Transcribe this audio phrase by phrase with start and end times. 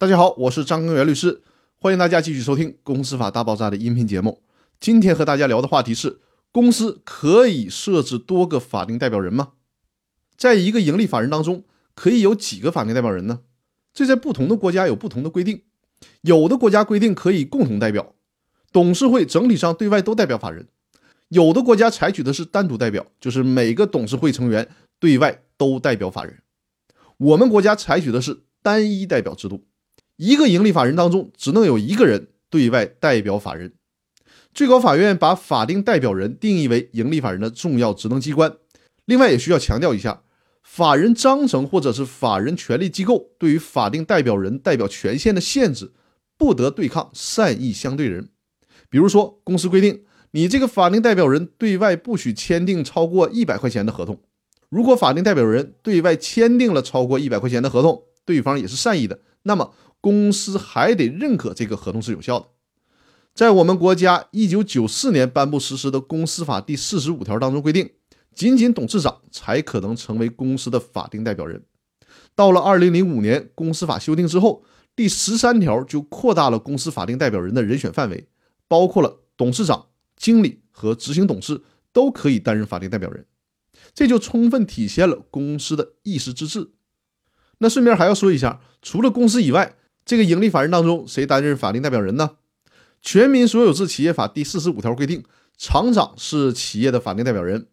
[0.00, 1.42] 大家好，我是张根源律师，
[1.76, 4.40] 欢迎大家继续收听《公司法大爆炸》的音频节目。
[4.80, 9.50] 今天和大家聊的话题是：公司可以设置多个法定代表人吗？
[10.38, 13.40] 在一个盈利法人当中，可以有几个法定代表人呢？
[13.92, 15.64] 这在不同的国家有不同的规定。
[16.22, 18.14] 有的国家规定可以共同代表，
[18.72, 20.64] 董事会整体上对外都代表法人；
[21.28, 24.66] 有的国家采取的是单独代表，就是每个董事会成员
[24.98, 26.38] 对外都代表法人。
[27.18, 29.66] 我们国家采取的是单一代表制度。
[30.20, 33.72] 一个盈利法人当中只能有一个人对外代表法人。
[34.52, 38.54] 最高法院把法定代表人定义为盈利法人的重要职能机关。
[39.06, 40.20] 另外也需要强调一下，
[40.62, 45.92] 法人章程或者是法人权利机构对于法定代表人代表权限的限制，
[46.36, 48.28] 不得对抗善意相对人。
[48.90, 54.20] 比如说，公司规定你这个法定代表人对外不许签订超过一百块钱的合同。
[54.68, 59.74] 如果法定代表人对外签订了超过一百块钱的合同，对方也是善意的，那么。
[60.02, 62.46] 公司还得认可这个合同是有效的。
[63.34, 67.90] 在我们国家一九九四年颁布实施的《公司法》第四十五条当中规定，
[68.34, 71.62] 仅仅董事长才可能成为公司的法定代表人。
[72.34, 74.64] 到了二零零五年，《公司法》修订之后，
[74.96, 78.26] 第十三条就扩大了公司法定代表人的人选范围，
[78.66, 81.60] 包括了董事长、经理和执行董事
[81.92, 83.26] 都可以担任法定代表人。
[83.92, 86.70] 这就充分体现了公司的意识之治。
[87.62, 92.30] 那顺便还要说一下，除了公司以外，这个盈利法人当中，谁担任法定代表人呢？
[93.02, 95.22] 《全民所有制企业法》第四十五条规定，
[95.58, 97.62] 厂长是企业的法定代表人。《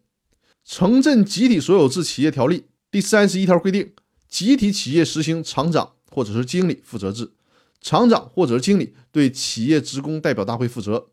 [0.62, 2.58] 城镇集体所有制企业条例》
[2.90, 3.94] 第三十一条规定，
[4.28, 7.32] 集体企业实行厂长或者是经理负责制，
[7.80, 11.08] 厂长或者是经理对企业职工代表大会负责，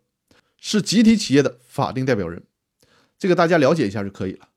[0.60, 2.44] 是集体企业的法定代表人。
[3.18, 4.50] 这个大家了解一下就可以了。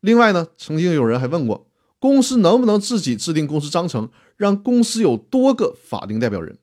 [0.00, 1.67] 另外呢，曾经有人还问过。
[1.98, 6.58] 公司能不能自己制定公司章程，让公司有多个法定代表人？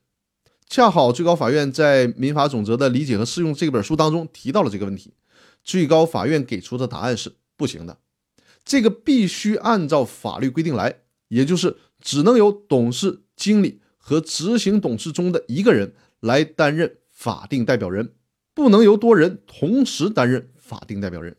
[0.68, 5.14] 恰好最高法院在《民法总则的理解和适用》这本书当中提到了这个问题。
[5.62, 7.98] 最高法院给出的答案是不行的，
[8.64, 18.14] 这个必须按照法律规定来，也就是只能由董事、经理和执行董事中的一个人来担任法定代表人，
[18.54, 21.36] 不能由多人同时担任法定代表人。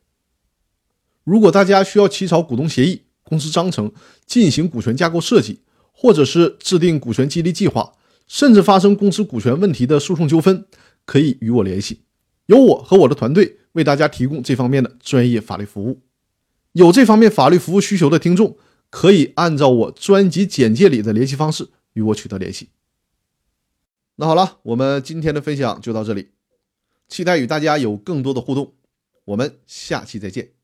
[1.24, 3.91] 如果大家需要起草股东协议，公司章程
[4.25, 5.59] 进行股权架构设计，
[5.91, 7.91] 或者是制定股权激励计划，
[8.25, 10.65] 甚至发生公司股权问题的诉讼纠纷，
[11.05, 12.03] 可以与我联系，
[12.45, 16.01] 由我和我的团队为大家提供这方面的专业法律服务。
[16.71, 18.57] 有这方面法律服务需求的听众，
[18.89, 22.69] 可以按照我专辑简介里的联系方式与我取得联系。
[24.15, 26.29] 那好了，我们今天的分享就到这里，
[27.07, 28.73] 期待与大家有更多的互动，
[29.25, 30.56] 我们下期再见。